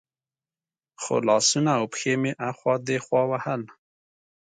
[1.01, 3.61] خو لاسونه او پښې مې اخوا دېخوا وهل.